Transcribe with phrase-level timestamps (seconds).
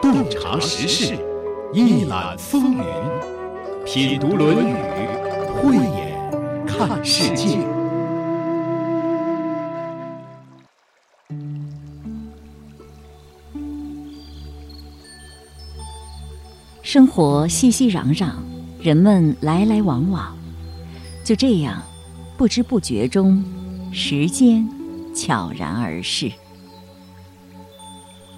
[0.00, 1.18] 洞察时事，
[1.74, 2.84] 一览风云，
[3.84, 4.72] 品读《论语》，
[5.54, 7.58] 慧眼看世界。
[16.82, 18.30] 生活熙熙攘攘，
[18.80, 20.36] 人们来来往往，
[21.24, 21.82] 就这样，
[22.36, 23.44] 不知不觉中，
[23.92, 24.68] 时间
[25.14, 26.32] 悄然而逝。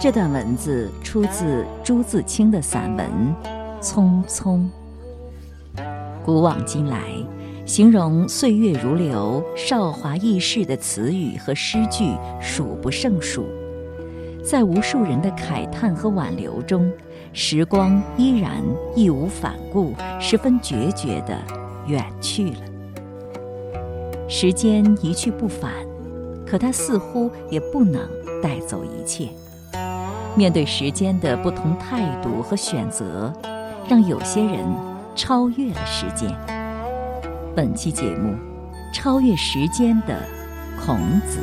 [0.00, 3.06] 这段文字出自朱自清的散文
[3.82, 4.68] 《匆匆》。
[6.24, 7.00] 古往今来，
[7.66, 13.46] 形容岁月如流、韶华易逝的词语和诗句数不胜数，
[14.44, 16.90] 在无数人的慨叹和挽留中。
[17.32, 18.62] 时光依然
[18.94, 21.36] 义无反顾，十分决绝地
[21.88, 22.60] 远去了。
[24.28, 25.72] 时间一去不返，
[26.46, 28.08] 可它似乎也不能
[28.40, 29.30] 带走一切。
[30.36, 33.32] 面对时间的不同态度和选择，
[33.88, 34.66] 让有些人
[35.14, 36.28] 超越了时间。
[37.54, 38.34] 本期节目，
[38.92, 40.20] 超越时间的
[40.84, 41.38] 孔子。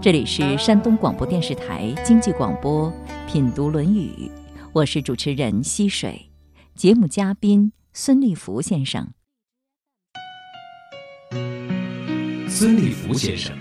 [0.00, 2.90] 这里是山东广播电视台经济广播
[3.28, 4.28] 《品读论语》，
[4.72, 6.30] 我是主持人溪水，
[6.74, 9.12] 节目嘉宾孙立福先生。
[12.48, 13.54] 孙立福先生，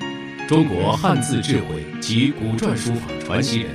[0.47, 3.69] 中国汉字智慧及古篆书法传奇人，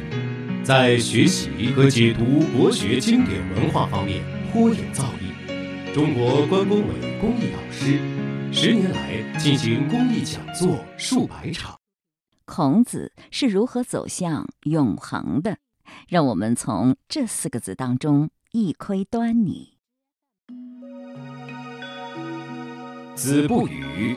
[0.64, 8.00] 在学习和解读国学经典文化方面颇有造诣，中国关工委公益导师，
[8.50, 11.78] 十年来进行公益讲座数百场。
[12.46, 15.58] 孔子是如何走向永恒的？
[16.08, 19.76] 让我们从这四个字当中一窥端倪。
[23.14, 24.16] 子不语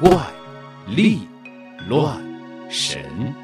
[0.00, 0.10] 怪
[0.88, 1.20] 力
[1.88, 2.22] 乱
[2.70, 3.34] 神。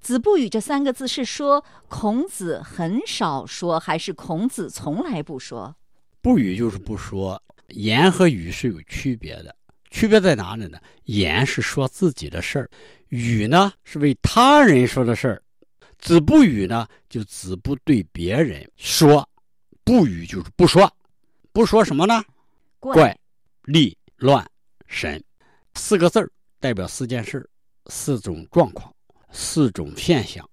[0.00, 5.76] 子不语这三个字是说孔子很少说，还是孔子从来不说？
[6.22, 9.54] 不语就是不说，言和语是有区别的。
[9.90, 10.78] 区别在哪里呢？
[11.04, 12.70] 言是说自己的事儿，
[13.08, 15.42] 语呢是为他人说的事儿。
[15.98, 19.28] 子不语呢，就子不对别人说，
[19.84, 20.90] 不语就是不说，
[21.52, 22.24] 不说什么呢？
[22.78, 23.16] 怪、
[23.64, 24.44] 力、乱、
[24.90, 25.22] 神，
[25.74, 26.28] 四个字儿
[26.58, 27.48] 代表四件事、
[27.86, 28.92] 四种状况、
[29.30, 30.44] 四种现象。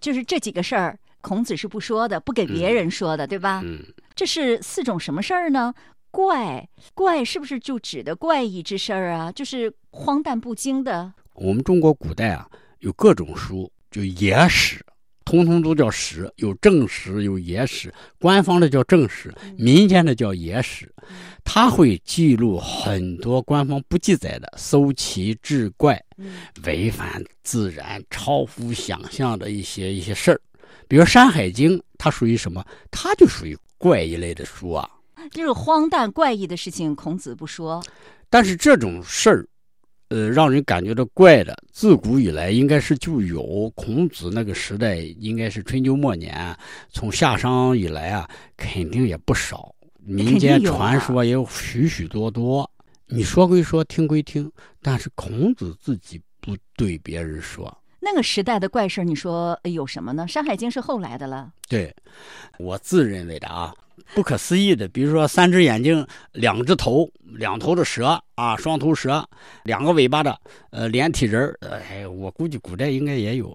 [0.00, 3.60] 就是这几个事儿，孔子是不说的，不给别人说的，对吧？
[3.64, 3.84] 嗯，
[4.14, 5.74] 这是四种什么事儿呢？
[6.12, 9.32] 怪怪是不是就指的怪异之事儿啊？
[9.32, 11.12] 就是荒诞不经的。
[11.34, 12.48] 我们中国古代啊，
[12.78, 14.84] 有各种书，就野史，
[15.32, 17.90] 通通都叫史，有正史，有野史。
[18.18, 20.92] 官方的叫正史，民间的叫野史。
[21.42, 25.98] 它会记录很多官方不记载的、搜奇志怪、
[26.66, 30.38] 违反自然、超乎想象的一些一些事儿。
[30.86, 32.62] 比如《山海经》，它属于什么？
[32.90, 34.86] 它就属于怪一类的书啊。
[35.30, 37.82] 就是荒诞怪异的事情，孔子不说。
[38.28, 39.46] 但是这种事儿，
[40.12, 43.72] 呃，让人感觉到怪的，自古以来应该是就有。
[43.74, 46.54] 孔子那个时代，应该是春秋末年，
[46.90, 49.74] 从夏商以来啊，肯定也不少。
[50.04, 52.70] 民间传说也有许许多多。
[53.06, 54.52] 你说归说，听归听，
[54.82, 57.74] 但是孔子自己不对别人说。
[57.98, 60.24] 那个时代的怪事儿，你说有什么呢？
[60.30, 61.50] 《山海经》是后来的了。
[61.70, 61.94] 对，
[62.58, 63.72] 我自认为的啊。
[64.14, 69.26] 不可思议的，比如说三只眼睛、两只头、两头的蛇啊，双头蛇，
[69.64, 70.38] 两个尾巴的，
[70.70, 73.54] 呃，连体人儿，哎，我估计古代应该也有。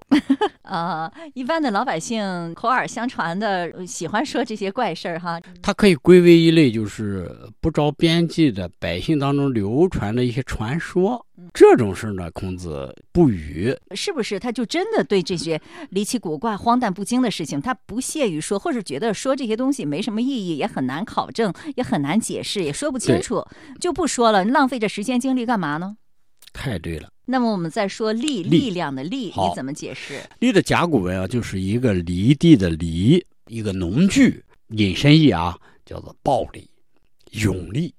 [0.62, 5.40] 啊， 一般的老百姓口耳相传的呃喜欢说这些怪事儿哈。
[5.62, 11.24] 它可以归为一类，就是不着边际的百姓当中流传的一些传说。
[11.54, 13.74] 这种事呢，孔子不语。
[13.94, 23.44] 是不是他就真的对这些 离奇古怪、荒诞不经的事情，他不屑于说，或是觉得说这些东西没什么意义，也很难考证，也很难解释，也说不清楚，
[23.80, 25.96] 就不说了，浪费这时间精力干嘛呢？
[26.52, 27.08] 太对了。
[27.26, 30.20] 那么我们再说力，力量的力，你怎么解释？
[30.40, 36.68] 力的甲骨文啊，就是一个离地的离，一个农具，引申义啊，叫做暴力、
[37.32, 37.94] 勇力。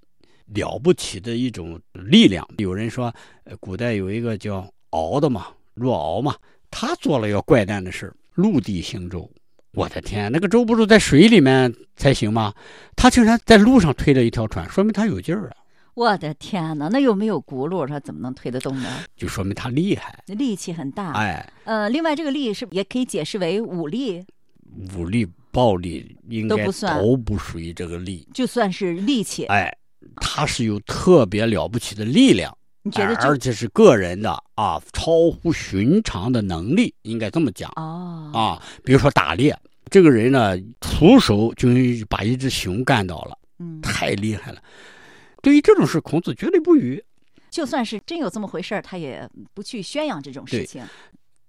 [0.54, 2.48] 了不起的一种力量。
[2.58, 3.14] 有人说，
[3.44, 6.36] 呃，古代有一个叫敖的嘛，若敖嘛，
[6.72, 9.30] 他做了一个怪诞的事陆地行舟。
[9.74, 12.54] 我的天，那个舟不是在水里面才行吗？
[12.96, 15.58] 他竟然在路上推了一条船，说明他有劲儿啊！
[15.94, 18.90] 我的天哪，那又没有轱辘，他怎么能推得动呢？
[19.16, 21.12] 就说明他厉害，力气很大。
[21.12, 24.26] 哎，呃，另外这个力是也可以解释为武力。
[24.98, 29.46] 武力、暴力应该都不算，都不属于这个力，就算是力气。
[29.46, 29.72] 哎。
[30.22, 33.16] 他是有特别了不起的力量，你觉得？
[33.16, 38.32] 而且是个人的啊，超乎寻常的能力，应该这么讲哦。
[38.34, 39.58] 啊，比如说打猎，
[39.90, 41.70] 这个人呢，徒手就
[42.08, 44.62] 把一只熊干倒了，嗯，太厉害了。
[45.42, 47.04] 对于这种事，孔子绝对不语。
[47.50, 50.84] 就算是真有这么回事他也不去宣扬这种事情。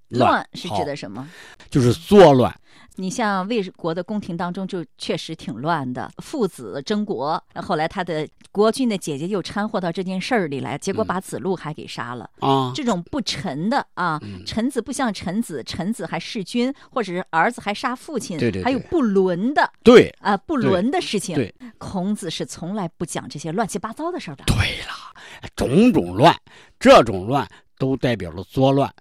[0.09, 1.29] 乱是指的什么？
[1.71, 2.53] 就是作乱。
[2.97, 6.11] 你像魏国的宫廷当中，就确实挺乱的。
[6.19, 12.29] 父子争国，后来他的国君的姐姐又掺和到这件事儿里来，结果把子路还给杀了。
[12.41, 21.35] 啊，这种不臣的啊，臣子不像臣子，臣子还弑君，或者是儿子还杀父亲，对对，还有不伦的，对啊，不伦的事情。
[21.35, 24.45] 对，孔子是从来不讲这些乱七八糟的事儿的。
[24.45, 26.37] 对了，种种乱，
[26.79, 27.49] 这种乱
[27.79, 28.93] 都代表了作乱。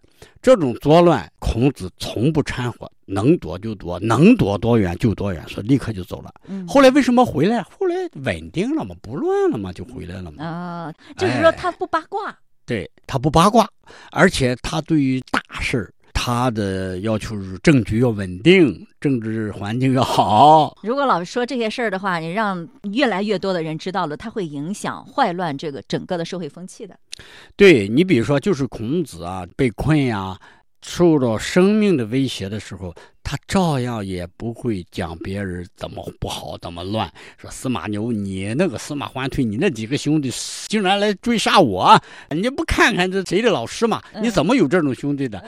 [0.41, 6.33] 这种作乱，孔子从不掺和，能躲就躲，能躲多远就多远，说立刻就走了。
[6.67, 7.61] 后来为什么回来？
[7.63, 10.43] 后来稳定了嘛，不乱了嘛，就回来了嘛。
[10.43, 13.69] 啊，就是说他不八卦，对他不八卦，
[14.11, 15.93] 而且他对于大事儿。
[16.21, 20.77] 他的要求是政局要稳定，政治环境要好。
[20.83, 26.93] 如果老是说这些事儿的话，你让越来越多的人知道了，他会影响坏乱这个整个的社会风气的。
[27.55, 30.37] 对你，比如说，就是孔子啊，被困呀。
[30.81, 32.93] 受到生命的威胁的时候，
[33.23, 37.11] 他照样也不会讲别人怎么不好、怎么乱。
[37.37, 40.31] 说司马牛，你那个司马桓退，你那几个兄弟
[40.67, 44.01] 竟然来追杀我，你不看看这谁的老师吗？
[44.21, 45.43] 你怎么有这种兄弟的？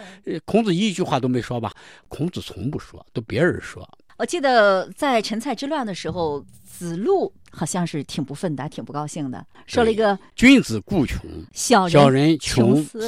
[0.46, 1.74] 孔子一句话都没说吧？
[2.08, 3.88] 孔子从不说，都别人说。
[4.18, 11.20] 我记得在陈蔡之乱的时候，子路好像是挺不忿的，挺不高兴的，说了一个“君子固穷，
[11.54, 13.08] 小人穷思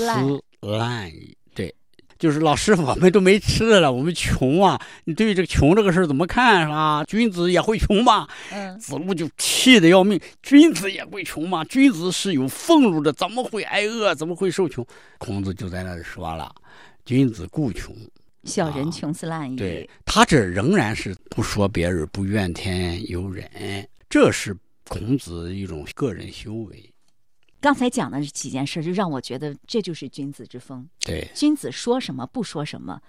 [0.61, 1.37] 滥矣”。
[2.23, 4.81] 就是老师，我们都没吃的了，我们穷啊！
[5.03, 7.03] 你对这个穷这个事儿怎么看啊？
[7.03, 8.25] 君子也会穷吗？
[8.49, 10.17] 嗯，子路就气得要命。
[10.41, 11.65] 君子也会穷吗？
[11.65, 14.15] 君子是有俸禄的，怎么会挨饿？
[14.15, 14.87] 怎么会受穷？
[15.17, 16.49] 孔子就在那里说了
[17.03, 17.93] ：“君子固穷，
[18.45, 23.45] 小人穷斯滥矣。”对他这仍然是不说别人，不怨天尤人，
[24.07, 24.55] 这是
[24.87, 26.92] 孔子一种个人修为。
[27.63, 30.85] 刚才讲的这几件事，就让我觉得这就是君子之风。
[30.99, 32.99] 对，君子说什么不说什么，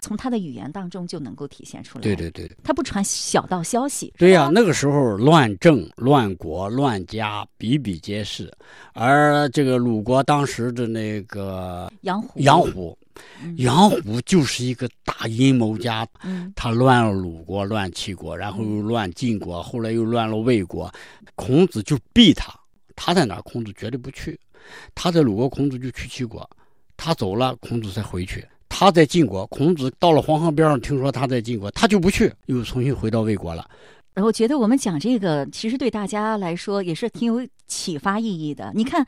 [0.00, 2.02] 从他的语言当中就能够体现出来。
[2.04, 4.14] 对对对，他不传小道消息。
[4.16, 8.48] 对呀，那个时候乱政、乱国、乱家比比皆是，
[8.92, 12.96] 而这个鲁国当时的那个杨虎，杨虎，
[13.56, 16.06] 杨虎就是一个大阴谋家。
[16.22, 20.88] 嗯，他乱了鲁国，乱齐国，然后又乱晋国，后来又乱了魏国，
[21.34, 22.54] 孔子就避他。
[22.96, 24.38] 他在哪，孔子绝对不去。
[24.94, 26.48] 他在鲁国，孔子就去齐国。
[26.96, 28.46] 他走了，孔子才回去。
[28.68, 33.68] 他在晋国，孔子到了黄河边上，听说他在晋国，他就不去，又重新回到魏国了。
[34.14, 38.72] 然后觉得我们讲这个，其实对大家来说也是挺有启发意义的。
[38.74, 39.06] 你看，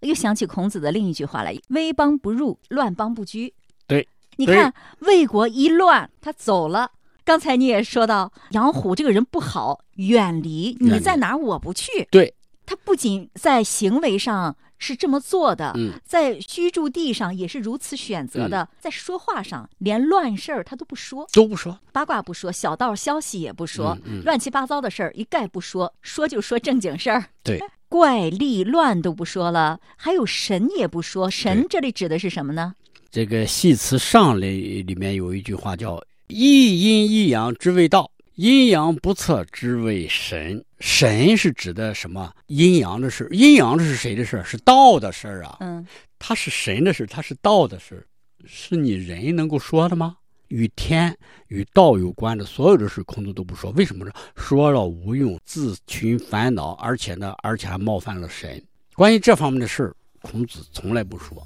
[0.00, 3.52] 又想起孔子的另一句话来：“危邦不入，乱邦不居。”
[3.86, 6.90] 对，你看魏国一乱，他走了。
[7.24, 12.06] 刚才你也说到杨虎这个人不好，远离你在哪儿，我不去。
[12.10, 12.34] 对。
[12.66, 21.78] 他不仅在行为上是这么做的，嗯，在居住地上也是如此选择的，在说话上连乱事儿他都不说，都不说。
[21.92, 27.58] 八卦不说，小道消息也不说，嗯，乱七八糟的事儿一概不说，说就说正经事儿，对，
[27.88, 32.74] 怪力乱都不说了，还有神也不说，神这里指的是什么呢？
[33.10, 38.10] 这个《系辞上》里里面有一句话叫“一阴一阳之谓道”。
[38.36, 42.30] 阴阳不测之谓神，神是指的什么？
[42.48, 44.42] 阴阳的事，阴阳的是谁的事？
[44.44, 45.56] 是道的事啊。
[45.60, 45.86] 嗯，
[46.18, 48.06] 它是神的事，它是道的事，
[48.44, 50.18] 是你人能够说的吗？
[50.48, 51.16] 与天
[51.48, 53.70] 与道有关的所有的事，孔子都不说。
[53.70, 54.12] 为什么呢？
[54.36, 58.62] 说了无用，自寻烦恼，而且呢，而且还冒犯了神。
[58.94, 61.42] 关于这方面的事儿，孔子从来不说。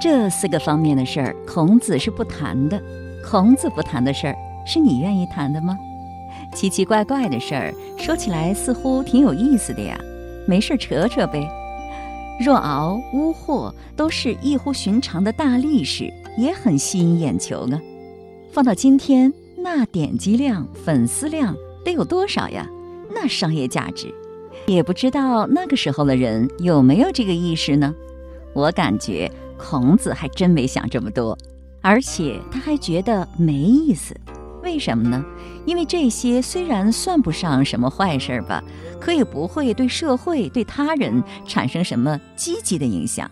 [0.00, 2.82] 这四个方面的事儿，孔子是不谈的。
[3.22, 4.34] 孔子不谈的事儿，
[4.66, 5.76] 是你愿意谈的吗？
[6.54, 10.00] 奇奇怪怪的事儿，说起来似乎挺有意思的呀。
[10.46, 11.46] 没事扯扯呗。
[12.42, 17.78] 若敖、乌霍都是异乎寻常的大历史，也很吸引眼球啊。
[18.52, 21.54] 放到今天，那点击量、粉丝量
[21.84, 22.66] 得有多少呀？
[23.14, 24.06] 那商业价值，
[24.66, 27.94] 也不知道那个时候的人有没有这个意识呢？
[28.54, 29.30] 我感觉。
[29.60, 31.36] 孔子还真没想这么多，
[31.82, 34.16] 而且他还觉得没意思。
[34.62, 35.24] 为什么呢？
[35.66, 38.62] 因为这些虽然算不上什么坏事吧，
[39.00, 43.30] 可也不会对社会、对他人产生什么积极的影响。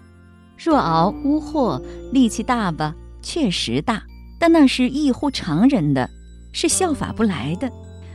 [0.57, 1.81] 若敖、乌惑
[2.13, 2.95] 力气大吧？
[3.23, 4.03] 确实大，
[4.39, 6.09] 但那是异乎常人的，
[6.53, 7.71] 是效法不来的，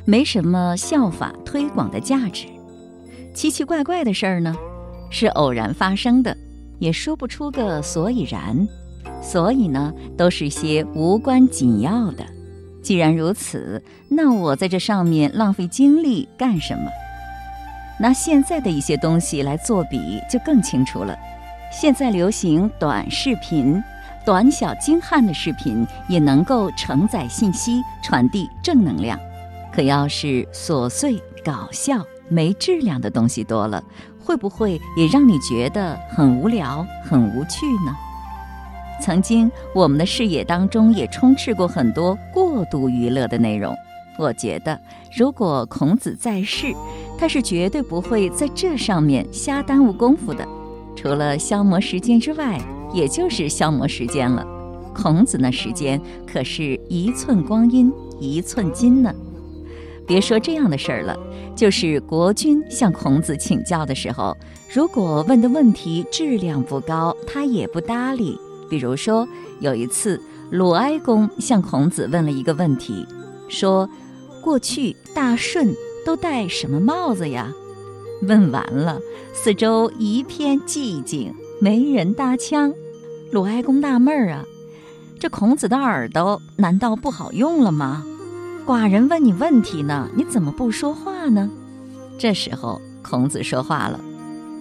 [0.05, 2.47] 没什么效法推广的价值。
[3.33, 4.55] 奇奇怪怪的事儿呢，
[5.11, 6.35] 是偶然发生的。
[6.83, 8.67] 也说不出个所以然，
[9.21, 12.25] 所以呢，都是些无关紧要的。
[12.81, 16.91] 既然如此，那我在这上面浪费精力干什么？
[18.01, 21.17] 拿现在的一些东西来做比，就更清楚了。
[21.71, 23.81] 现在流行短视频，
[24.25, 29.17] 短小精悍的视频也能够承载信息，传递正能量。
[29.73, 33.81] 可要是琐碎、搞笑、没质量的东西多了。
[34.23, 37.93] 会不会也让你觉得很无聊、很无趣呢？
[39.01, 43.75] 曾经我们的视野当中也充斥过很多过度娱乐的内容。
[44.17, 44.79] 我觉得，
[45.17, 46.73] 如果孔子在世，
[47.17, 50.47] 他是绝对不会在这上面瞎耽误功夫的。
[50.95, 52.61] 除了消磨时间之外，
[52.93, 54.45] 也就是消磨时间了。
[54.93, 55.99] 孔子那时间
[56.31, 59.11] 可是一寸光阴一寸金呢。
[60.05, 61.17] 别说这样的事儿了，
[61.55, 64.35] 就是国君向孔子请教的时候，
[64.73, 68.37] 如果问的问题质量不高，他也不搭理。
[68.69, 69.27] 比如说，
[69.59, 70.19] 有一次
[70.49, 73.05] 鲁哀公向孔子问了一个问题，
[73.47, 73.87] 说
[74.41, 75.73] ：“过去大舜
[76.05, 77.51] 都戴什么帽子呀？”
[78.27, 78.99] 问完了，
[79.33, 82.73] 四周一片寂静，没人搭腔。
[83.31, 84.45] 鲁哀公纳闷儿啊，
[85.19, 88.03] 这孔子的耳朵难道不好用了吗？
[88.65, 91.51] 寡人问你问题呢，你怎么不说话呢？
[92.17, 93.99] 这时候孔子说话了，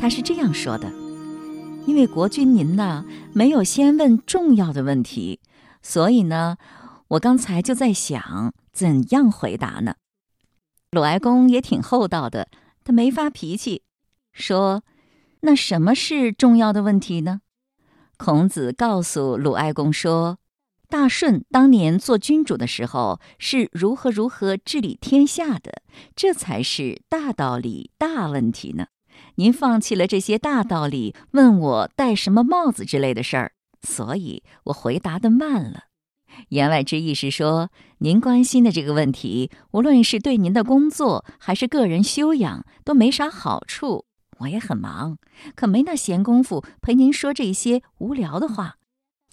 [0.00, 0.90] 他是这样说的
[1.86, 5.38] ：“因为国君您呢没有先问重要的问题，
[5.82, 6.56] 所以呢，
[7.06, 9.94] 我刚才就在想怎样回答呢。”
[10.90, 12.48] 鲁哀公也挺厚道的，
[12.82, 13.82] 他没发脾气，
[14.32, 14.82] 说
[15.42, 17.42] ：“那什么是重要的问题呢？”
[18.18, 20.38] 孔子告诉鲁哀公说。
[20.92, 25.80] 大舜当年做君主的时候是如何如何治理天下的？
[26.14, 28.88] 这才是大道理、大问题呢。
[29.36, 35.84] 您放弃了这些大道理，问我戴什么帽子之类的事儿，所以我回答的慢了。
[36.50, 37.70] 言外之意是说，
[38.00, 44.04] 您关心的这个问题，无论是对您的工作还是个人修养，都没啥好处。
[44.40, 45.16] 我也很忙，
[45.56, 48.74] 可没那闲工夫陪您说这些无聊的话，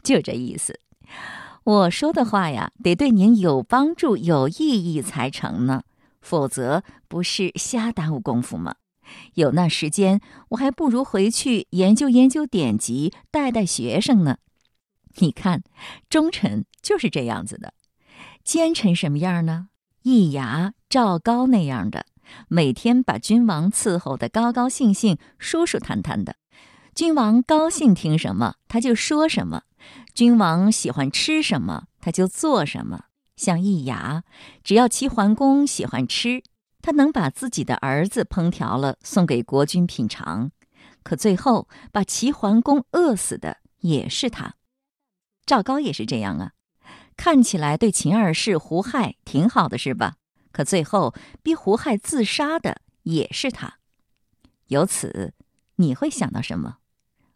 [0.01, 0.79] 就这意思。
[1.63, 5.83] 我说的话呀，得对您有帮助、有意义才成呢，
[6.21, 8.75] 否则不是瞎耽误功夫吗？
[9.33, 14.37] 有那时间，我还不如回去研究研究典籍，带带学生呢。
[15.17, 15.63] 你看，
[16.09, 17.73] 忠臣就是这样子的，
[18.43, 19.67] 奸臣什么样呢？
[20.03, 22.05] 易牙、赵高那样的，
[22.47, 26.35] 每天把君王伺候得高高兴兴、舒舒坦坦的，
[26.95, 29.63] 君王高兴听什么，他就说什么。
[30.19, 33.05] 君王喜欢吃什么，他就做什么。
[33.37, 34.25] 像易牙，
[34.65, 36.43] 只要齐桓公喜欢吃，
[36.81, 40.51] 他能把自己的儿子烹调了送给国君品尝。
[41.03, 44.55] 可最后把齐桓公饿死的也是他。
[45.45, 46.51] 赵高也是这样啊，
[47.15, 50.15] 看起来对秦二世胡亥挺好的是吧？
[50.51, 53.75] 可最后逼胡亥自杀的也是他。
[54.67, 55.33] 由此，
[55.77, 56.79] 你会想到什么？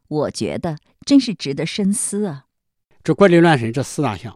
[0.10, 2.48] 我觉得真是值得深思啊！
[3.04, 4.34] 这怪力乱神这四大项，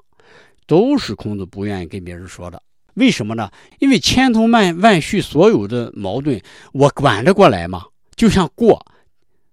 [0.66, 2.62] 都是孔子不愿意跟别人说的。
[2.96, 3.50] 为什么呢？
[3.80, 6.42] 因为千头万万绪，所有的矛盾，
[6.74, 7.86] 我管得过来吗？
[8.16, 8.86] 就像过，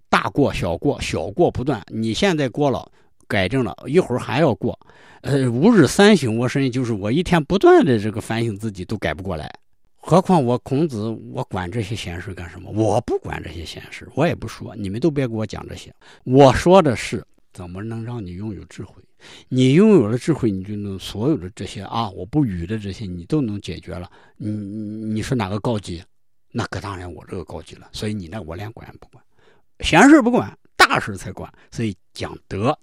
[0.08, 1.80] 大过小过，小过不断。
[1.88, 2.90] 你现在过了，
[3.28, 4.78] 改正了，一会儿还要过。
[5.20, 9.48] 呃，吾日三省吾身，就是我一天不断的这个反省自己，都改不过来。
[10.00, 12.70] 何况我孔子，我管这些闲事干什么？
[12.72, 15.94] 我不管这些闲事，我也不说，你们都别给我讲这些。
[16.24, 19.02] 我说的是怎么能让你拥有智慧？
[19.48, 24.10] 你拥有了智慧，你就能所有的这些啊，我不语的这些，你都能解决了。
[24.36, 26.02] 你你你说哪个高级？
[26.50, 27.88] 那可当然我这个高级了。
[27.92, 29.24] 所以你那我连管也不管，
[29.80, 31.50] 闲事不管，大事才管。
[31.70, 32.78] 所以讲德，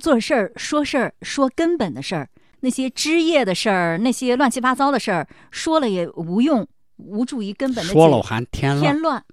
[0.00, 2.28] 做事儿说事儿说根本的事儿，
[2.60, 8.82] 那些枝叶的事儿，那些乱七八糟的事儿，说了也无用，无助于根本的说了还添乱。
[8.82, 9.24] 添乱，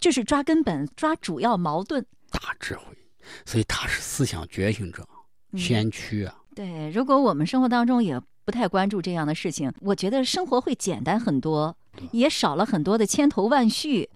[0.00, 2.04] 就是抓根本，抓主要矛盾。
[2.30, 2.82] 大智慧，
[3.44, 5.06] 所以他是思想觉醒者。
[5.56, 6.34] 先驱啊！
[6.54, 11.74] 对，如果我们生活当中也不太关注这样的事情，我觉得生活会简单很多，
[12.12, 14.10] 也少了很多的千头万绪，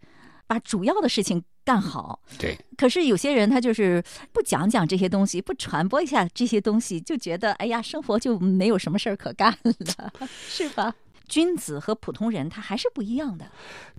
[0.47, 2.21] 把主要的事情干好。
[2.39, 2.59] 对。
[2.77, 10.13] 可是有些人他就是不讲讲这些东西，不传播一下这些东西，就觉得哎呀，生活就没有什么事儿可干了，
[10.47, 10.95] 是吧？
[11.29, 13.47] 君子和普通人他还是不一样的。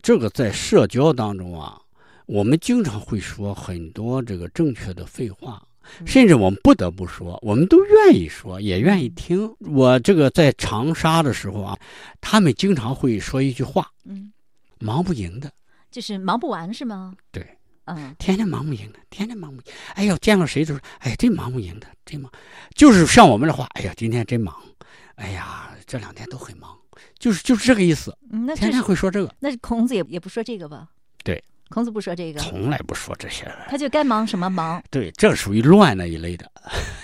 [0.04, 1.82] 这个在社交当中啊，
[2.26, 5.62] 我们经常会说很多这个正确的废话。
[6.06, 9.54] 甚至我们不得不说，我们都愿意说，也愿意听。
[9.60, 11.78] 我这个在长沙的时候啊，
[12.22, 14.32] 他们经常会说一句话：“嗯，
[14.80, 15.52] 忙不赢的，
[15.92, 17.46] 就是忙不完，是吗？”对，
[17.84, 19.68] 嗯，天天忙不赢的，天天忙不赢。
[19.96, 22.32] 哎呀，见了谁都说：“哎，真忙不赢的，真忙。”
[22.74, 24.56] 就是像我们的话：“哎呀，今天真忙。”
[25.16, 26.80] 哎呀，这两天都很忙，
[27.20, 28.18] 就是就是这个意思。
[28.30, 29.36] 那天天会说这个。
[29.42, 30.88] 那孔子也也不说这个吧？
[31.26, 31.44] 对。
[31.70, 33.52] 孔子不说这个，从来不说这些。
[33.68, 34.82] 他就该忙什么忙。
[34.92, 36.50] 对，这属于乱那一类的，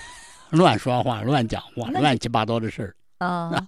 [0.50, 2.94] 乱说话、乱讲话、乱七八糟的事儿。
[3.26, 3.50] 啊。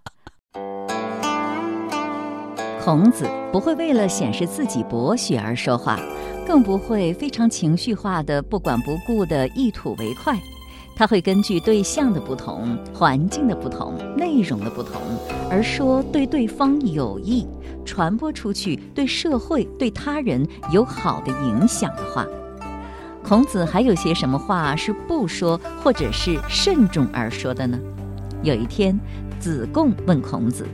[2.84, 6.00] 孔子不会为了显示自己博学而说话，
[6.44, 10.36] 更不会非常情绪化的、不管不顾的一吐为快。
[10.94, 15.00] 他会根据对象的不同、环境的不同、内容的不同，
[15.50, 17.46] 而说对对方有益、
[17.84, 22.26] 传播出去对社会、对他人有好的影响的话。
[23.24, 27.78] 孔子还有些什么话是不说，或者是慎重而说的呢？
[28.42, 28.98] 有一天，
[29.38, 30.66] 子贡问孔子：“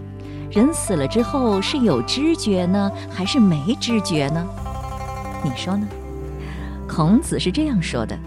[0.51, 4.47] 人死了之后是有知觉呢，还是没知觉呢？
[5.45, 5.87] 你说呢？”
[6.89, 8.19] 孔子是这样说的。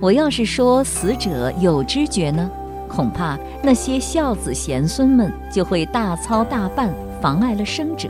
[0.00, 2.48] 我要是说死者有知觉呢，
[2.88, 8.08] 恐怕那些孝子贤孙们就会大操大办，妨碍了生者；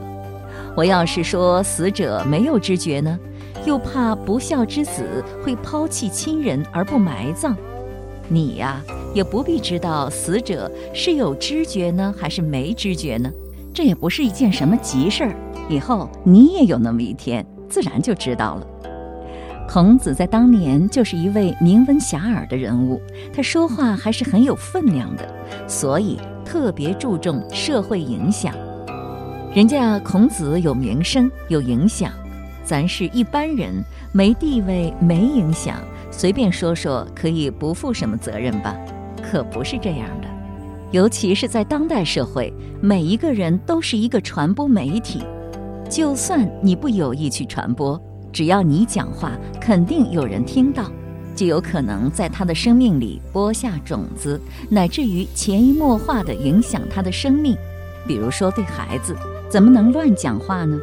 [0.76, 3.18] 我要是说死者没有知觉呢，
[3.64, 7.56] 又怕不孝之子会抛弃亲人而不埋葬。
[8.28, 8.82] 你呀，
[9.14, 13.30] 也不必知道死者是有知觉呢，还是没知觉呢，
[13.72, 15.34] 这也不是一件什么急事儿。
[15.70, 18.66] 以后你也有那么一天，自然就知道了。
[19.68, 22.98] 孔子在当年就是一位名闻遐迩的人物，
[23.34, 25.28] 他说话还是很有分量的，
[25.68, 28.54] 所以特别注重社会影响。
[29.54, 32.10] 人家孔子有名声有影响，
[32.64, 35.76] 咱是一般人，没地位没影响，
[36.10, 38.74] 随便说说可以不负什么责任吧？
[39.22, 40.28] 可不是这样的。
[40.92, 42.50] 尤其是在当代社会，
[42.80, 45.22] 每一个人都是一个传播媒体，
[45.90, 48.02] 就算你不有意去传播。
[48.32, 50.90] 只要你讲话，肯定有人听到，
[51.34, 57.56] 就有可能在他的生命里播下种子，乃至于潜移默化地影响他的生命。
[58.06, 59.16] 比如说，对孩子，
[59.50, 60.78] 怎么能乱讲话呢？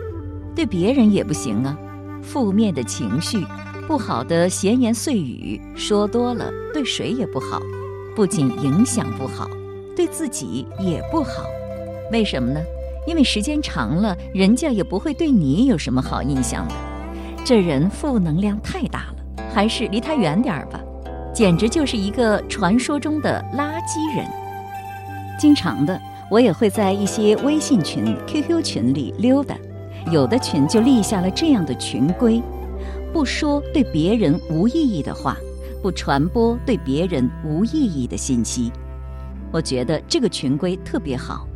[0.55, 1.77] 对别人也不行啊。
[2.21, 3.45] 负面的情绪、
[3.88, 7.62] 不好的闲言碎语说多了，对谁也不好，
[8.15, 9.49] 不仅影响不好，
[9.95, 11.45] 对自己也不好。
[12.12, 12.60] 为什么呢？
[13.08, 16.73] 因为时间长了，人家也不会对你有什么好印象的。
[17.45, 20.81] 这人负能量太大了，还是离他远点儿吧，
[21.31, 24.25] 简直就是一个传说中的垃圾人。
[25.38, 29.55] 经常的，我也会在一些微信群、QQ 群里溜达，
[30.12, 32.41] 有的群就立下了这样的群规：
[33.13, 35.38] 不说对别人无意义的话，
[35.84, 38.71] 不传播对别人无意义的信息。
[39.51, 41.47] 我觉得这个群规特别好。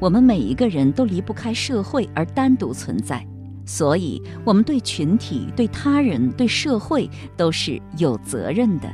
[0.00, 3.24] 我们每一个人都离不开社会而单独存在。
[3.64, 8.88] 所以，我们对群体、对他人、对社会都是有责任的。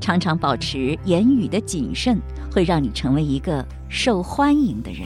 [0.00, 2.18] 常常保持言语的谨慎，
[2.52, 5.02] 会让你成为一个受欢迎的人。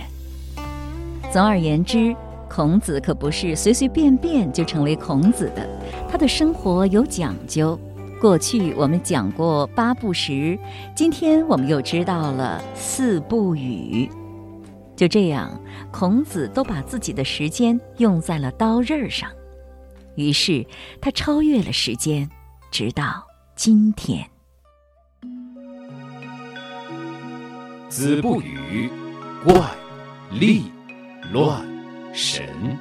[1.33, 2.15] 总而言之，
[2.49, 5.69] 孔子可不是随随便便就成为孔子的，
[6.11, 7.79] 他的生活有讲究。
[8.21, 10.59] 过去我们讲过八不食，
[10.97, 14.11] 今天我们又知道了四不语。
[14.99, 15.49] 就这样，
[15.93, 19.31] 孔子都把自己的时间用在了刀刃上，
[20.17, 20.67] 于是
[21.01, 22.29] 他超越了时间，
[22.73, 24.29] 直到今天。
[27.89, 28.91] 子不语
[29.45, 29.71] 怪
[30.33, 30.65] 力
[31.33, 31.65] 乱
[32.13, 32.77] 神。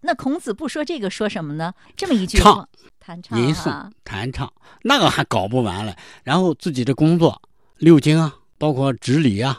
[0.00, 1.74] 那孔子不说这个，说什么呢？
[1.98, 4.50] 这么一句唱话，弹唱吟诵啊，、弹唱，
[4.84, 5.94] 那个还搞不完了。
[6.24, 7.42] 然后自己的工作，
[7.76, 9.58] 六经啊，包括执礼啊，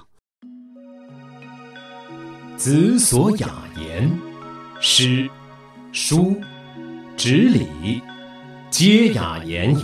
[2.55, 4.09] 子所雅言，
[4.79, 5.29] 诗、
[5.91, 6.39] 书、
[7.17, 8.01] 执礼，
[8.71, 9.83] 皆雅言也。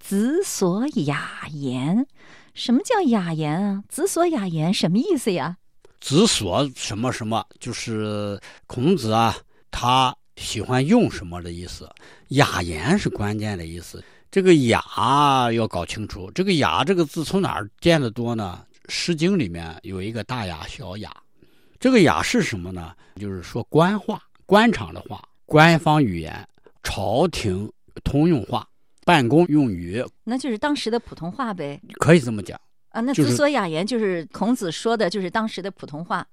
[0.00, 2.06] 子所雅言。
[2.54, 3.84] 什么叫雅言啊？
[3.90, 5.58] 子所雅言什么意思呀？
[6.00, 9.36] 子所什么什么，就是孔子啊，
[9.70, 11.86] 他喜欢用什么的意思。
[12.28, 14.02] 雅言是关键的意思。
[14.32, 14.82] 这个雅
[15.52, 18.64] 要搞清楚，这个雅这个字从哪儿见得多呢？
[18.88, 21.14] 《诗经》里面有一个大雅、小雅。
[21.78, 22.94] 这个雅是什么呢？
[23.16, 26.48] 就是说官话、官场的话、官方语言、
[26.82, 27.70] 朝廷
[28.04, 28.66] 通用话、
[29.04, 31.78] 办公用语，那就是当时的普通话呗。
[31.98, 32.58] 可以这么讲。
[32.88, 36.26] 啊，那就是子所雅言就是孔子说的，就是当时的普通话，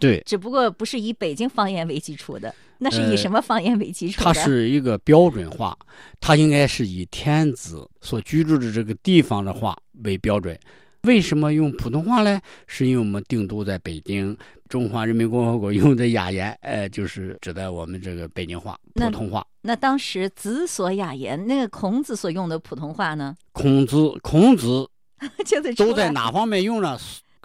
[0.00, 4.24] 对，只不过不是以北京方言为基础的，那是以呃什么方言为基础的？
[4.24, 5.76] 它是一个标准化，
[6.20, 10.58] 它应该是以天子所居住的这个地方的话为标准。
[11.02, 12.40] 为什么用普通话呢？
[12.66, 14.34] 是因为我们定都在北京，
[14.70, 19.46] 中华人民共和国用的雅言，呃，就是指的我们这个北京话、普通话。
[19.60, 24.88] 那当时子所雅言，那个孔子所用的普通话呢，孔子，孔子
[25.44, 25.60] 就？
[25.74, 26.98] 都在哪方面用呢？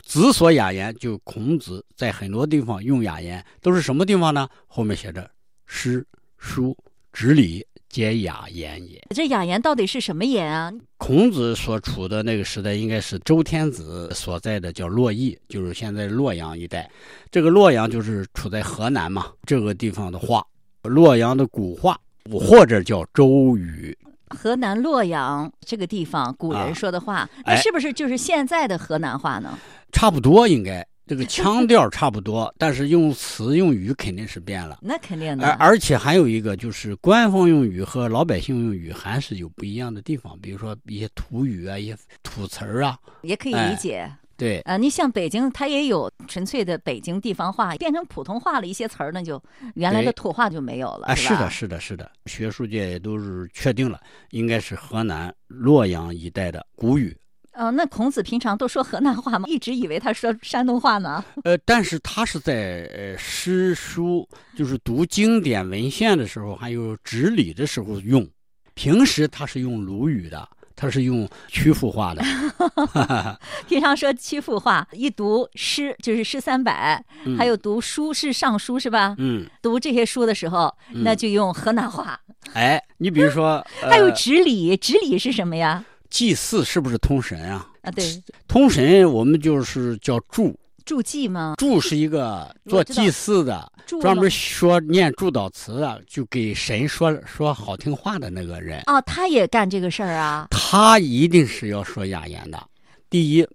[0.09, 4.49] 子所雅言，就孔子在很多地方用雅言，都是什么地方呢？
[4.65, 5.29] 后面写着
[5.67, 6.03] 诗、
[6.39, 6.75] 书、
[7.13, 8.99] 执礼，皆雅言也。
[9.11, 10.73] 这雅言到底是什么言啊？
[10.97, 16.89] 孔子所处的那个时代，应该是周天子所在的叫洛邑，就是现在洛阳一带。
[17.29, 20.43] 这个洛阳就是处在河南嘛，这个地方的话，
[20.81, 21.95] 洛阳的古话
[22.31, 23.95] 或者叫周语，
[24.29, 29.55] 河南洛阳这个地方，古人啊说的话，那哎是不是就是现在的河南话呢？
[29.91, 34.77] 差不多应该这个腔调差不多，但是用词用语肯定是变了。
[34.83, 35.47] 那肯定的。
[35.47, 44.11] 而而且还有一个就是官方用语和老百姓用语还是有不一样的地方，比如说一些土语啊、一些土词儿啊，也可以哎理解。
[44.37, 49.41] 对，啊，你像北京，它也有纯粹的北京地方话，变成普通话了，一些词儿那就
[49.73, 53.99] 原来的土话就没有了，啊，是的，是的，是的，学术界也都是确定了，
[54.29, 57.13] 应该是河南洛阳一带的古语。
[57.53, 59.45] 哦，那孔子平常都说河南话吗？
[59.47, 61.23] 一直以为他说山东话呢。
[61.43, 68.27] 呃，但是他是在呃诗书，就是读经典文献的时候，还有执礼的时候用。
[68.75, 72.23] 平时他是用鲁语的，他是用曲阜话的。
[73.67, 79.15] 平常说曲阜话，一读诗就是诗三百，嗯还有读书是尚书是吧？
[79.17, 82.17] 嗯，读这些书的时候，嗯那就用河南话。
[82.53, 85.83] 哎，你比如说，还有呃、执礼，执礼是什么呀？
[86.09, 87.67] 祭祀是不是通神啊？
[87.81, 91.55] 啊，对，通神我们就是叫祝，祝祭吗？
[91.57, 100.47] 祝是一个做祭祀的，专门说念祝祷词的，就给神说说好听话的那个人，哦，他也干这个事儿啊。
[100.51, 102.61] 他一定是要说雅言的。
[103.09, 103.47] 第一，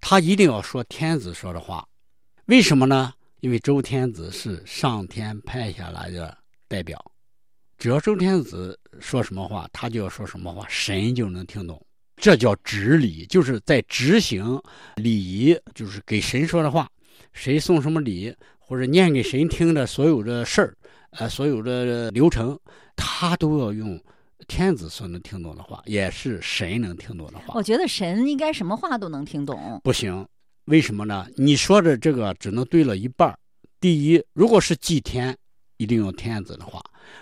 [0.00, 1.86] 他一定要说天子说的话，
[2.46, 3.12] 为什么呢？
[3.40, 6.36] 因为周天子是上天派下来的
[6.66, 7.00] 代表，
[7.78, 11.80] 只要周天子说什么话，他就要说什么话，神就能听懂。
[12.16, 14.60] 这叫执礼，就是在执行
[14.96, 16.88] 礼仪，就是给神说的话，
[17.32, 20.74] 谁送什么礼，或者念给神听的所有的事儿，
[21.12, 22.58] 呃，所有的流程，
[22.96, 23.96] 他都要用
[24.48, 27.54] 天子所能听懂的话，也是神能听懂的话。
[27.54, 29.80] 我觉得神应该什么话都能听懂。
[29.84, 30.26] 不行，
[30.64, 31.28] 为什么呢？
[31.36, 33.38] 你说的这个只能对了一半儿。
[33.78, 35.36] 第一，如果是祭天，
[35.76, 36.80] 一定用天子的话；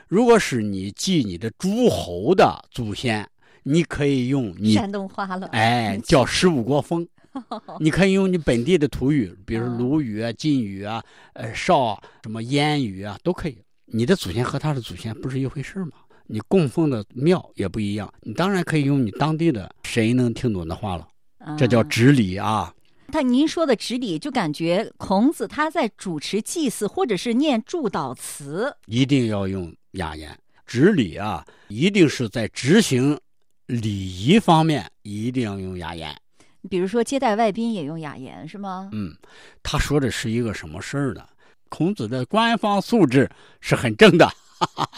[0.09, 3.29] 如果是你祭你的诸侯的祖先，
[3.64, 7.07] 你可以用你山东话了，哎叫十五国风，
[7.81, 11.03] 你可以用你本地的土语，比如鲁语啊、晋语啊、
[11.35, 13.59] 呃邵啊什么燕语啊都可以。
[13.87, 15.92] 你的祖先和他的祖先不是一回事儿吗？
[16.29, 21.07] 你供奉的庙也不一样，你当然可以用你当地的谁能听懂的话了，
[21.57, 22.72] 这叫嗯执礼啊。
[23.16, 28.76] 他您说的执礼，就感觉孔子他在主持祭祀或者是念祝祷词。
[28.85, 30.38] 一定要用雅言。
[30.66, 33.18] 执礼啊，一定是在执行
[33.68, 36.14] 礼仪方面一定要用雅言。
[36.68, 38.90] 比如说接待外宾也用雅言是吗？
[38.92, 39.16] 嗯，
[39.62, 41.26] 他说的是一个什么事儿呢？
[41.70, 43.26] 孔子的官方素质
[43.62, 44.31] 是很正的，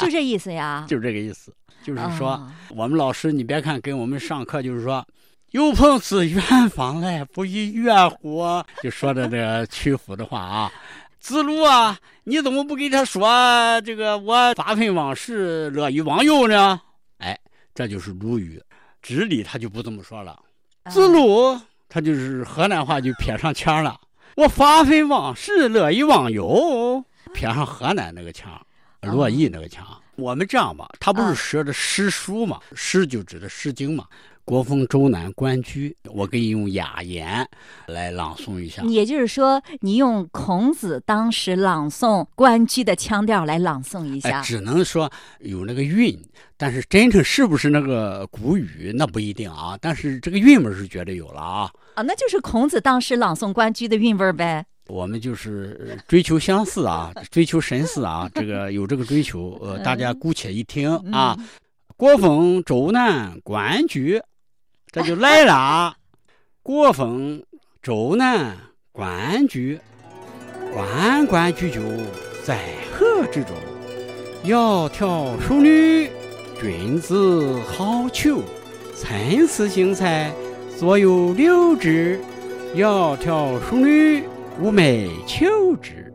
[0.00, 0.85] 就这意思呀。
[0.90, 1.54] 就这个意思。
[1.85, 5.07] 就是说，啊我们老师，你别看给我们上课，就是说，
[5.52, 8.62] 有朋自远方来，不亦乐乎？
[8.84, 10.70] 就说的这个曲阜的话啊。
[11.20, 16.78] 子路啊，你怎么不给他说这个我发愤忘事，乐于忘忧呢？
[17.16, 17.38] 哎，
[17.74, 18.62] 这就是鲁语。
[19.00, 20.32] 直礼他就不这么说了。
[20.82, 21.58] 啊子路
[21.88, 23.98] 他就是河南话就撇上腔了。
[24.37, 28.61] 我发愤忘事，乐于忘忧，撇上河南那个腔，
[29.00, 29.82] 洛邑那个腔。
[30.16, 34.06] 我们这样吧，他不是说的诗书嘛，诗就指的《诗经》嘛。
[34.48, 37.46] 国风周南关雎，我给你用雅言
[37.87, 38.82] 来朗诵一下。
[38.84, 44.40] 也就是说，你用孔子当时朗诵关雎的腔调来朗诵一下。
[44.40, 46.18] 只能说有那个韵，
[46.56, 49.76] 但是真正是不是那个古语，那不一定啊。
[49.82, 51.70] 但是这个韵味是绝对有了啊。
[51.96, 54.64] 啊，那就是孔子当时朗诵关雎的韵味呗。
[54.87, 61.37] 我们就是追求相似啊， 追求神似啊，这个有这个追求，呃，大家姑且一听啊。
[61.98, 64.18] 国风周南关雎。
[64.90, 65.94] 这就来了，
[66.62, 67.42] 国风
[67.83, 68.57] 周南
[68.90, 69.79] 关雎，
[70.72, 71.83] 关关雎鸠，
[72.42, 72.59] 在
[72.90, 73.51] 河之洲。
[74.44, 76.09] 窈窕淑女，
[76.59, 78.40] 君子好逑。
[78.94, 80.33] 参差荇菜，
[80.79, 82.18] 左右流之。
[82.74, 84.22] 窈窕淑女，
[84.62, 86.11] 寤寐求之。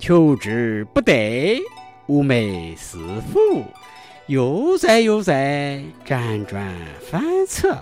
[0.00, 1.60] 求之不得，
[2.06, 2.98] 寤寐思
[3.30, 3.62] 服。
[4.28, 6.74] 悠哉悠哉，辗转
[7.10, 7.76] 反侧。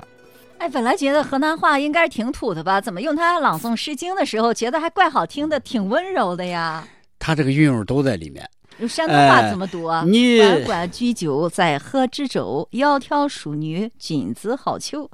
[0.58, 2.80] 哎，本来觉得河南话应该是挺土的吧？
[2.80, 6.86] 怎么用它朗诵《诗经》的时候，觉得还怪好听的，挺温柔的呀？
[7.18, 8.48] 它这个韵味都在里面。
[8.78, 10.04] 用山东话怎么读啊？
[10.06, 12.68] 你关关雎鸠，在河之洲。
[12.72, 15.08] 窈窕淑女，君子好逑。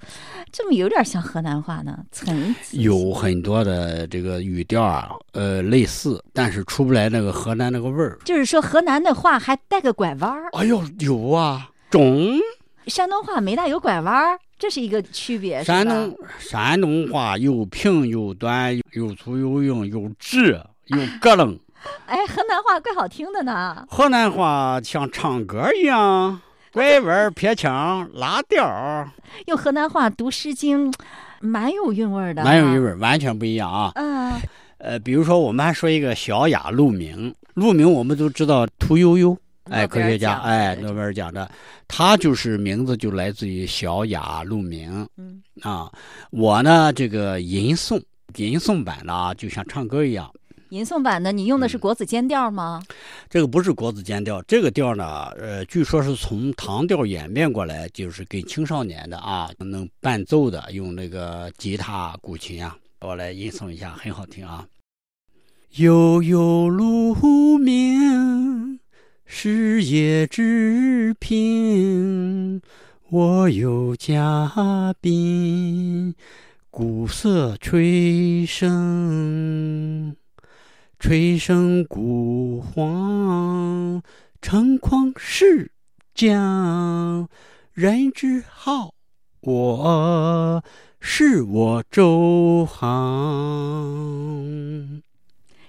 [0.51, 1.97] 怎么有点像河南话呢？
[2.11, 8.19] 参有很多的这个语调啊，呃，类似，但是出不来那个河南那个味儿。
[8.25, 10.49] 就是说，河南的话还带个拐弯儿。
[10.55, 12.31] 哎呦，有啊，中。
[12.89, 14.39] 山东话没大有拐弯儿。
[14.63, 15.65] 这是一个区别。
[15.65, 21.59] 山东山东话又平又短，又粗又硬，又直又咯楞。
[22.07, 23.85] 哎，河南话怪好听的呢。
[23.91, 26.41] 河南话像唱歌一样，
[26.73, 28.65] 拐弯撇腔拉调。
[29.47, 30.93] 用河南话读《诗经》，
[31.41, 32.45] 蛮有韵味的。
[32.45, 33.91] 蛮有韵味，完全不一样啊。
[33.97, 34.33] 嗯。
[34.79, 39.37] 呃，比如说，我们还说一个小雅鹿鸣》，《鹿鸣，我们都知道屠呦呦。
[39.65, 41.51] 哎，科学家，哎，诺贝尔奖的，
[41.87, 45.07] 他就是名字就来自于小雅鹿鸣。
[45.17, 45.91] 嗯啊，
[46.31, 48.03] 我呢这个吟诵
[48.37, 50.31] 吟诵版的啊，就像唱歌一样。
[50.71, 52.83] 吟诵版的，你用的是国子监调吗？
[53.29, 64.67] 这个不是国子监调，这个调呢，呃，据说是从唐调演变过来，就是给青少年的啊，能伴奏的，用那个吉他、古琴啊，我来吟诵一下，很好听啊。
[65.77, 68.52] 悠悠鹿鸣。
[69.25, 72.61] 事业之平，
[73.09, 76.15] 我有嘉宾，
[76.71, 80.15] 鼓瑟吹笙，
[80.99, 84.03] 吹笙鼓簧，
[84.41, 85.73] 承筐是
[86.15, 87.29] 将，
[87.73, 88.95] 人之好，
[89.41, 90.63] 我
[91.01, 92.93] 是我周行。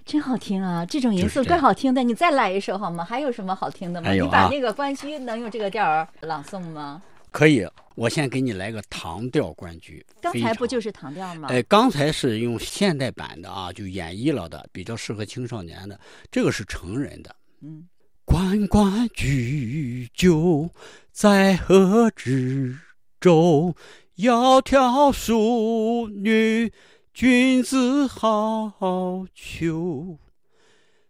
[0.06, 0.86] 真好听啊！
[0.86, 3.04] 这种音色怪好听的，你再来一首好吗？
[3.04, 4.12] 还有什么好听的吗？
[4.12, 7.02] 你把那个关雎能用这个调儿朗诵吗？
[7.32, 10.06] 可以，我先给你来个唐调关雎。
[10.22, 11.48] 刚才不就是唐调吗？
[11.50, 16.00] 哎，刚才是用现代版的啊，就演绎了的，比较适合青少年的。
[16.30, 17.36] 这个是成人的。
[17.62, 17.88] 嗯，
[18.26, 20.70] 关关雎鸠，
[21.12, 22.78] 在河之
[23.20, 23.76] 洲。
[24.18, 26.72] 窈窕淑女。
[27.14, 28.74] 君子好
[29.36, 30.18] 逑，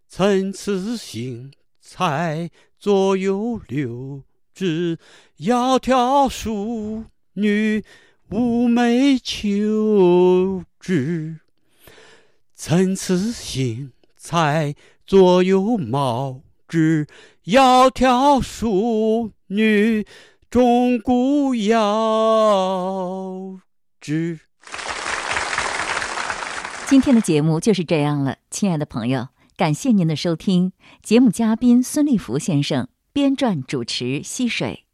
[0.10, 5.00] 参差荇菜，左右流之。
[5.38, 7.86] 窈窕淑女，
[8.30, 11.39] 寤寐求之。
[12.54, 17.08] 参差荇菜，左右芼之。
[17.46, 20.06] 窈窕淑女，
[20.50, 23.58] 钟鼓遥
[24.02, 24.42] 之。
[26.93, 30.73] 今天的节目就是这样了，亲爱的朋友，感谢您的收听。
[31.01, 34.86] 节目嘉宾孙立福先生，编撰主持溪水。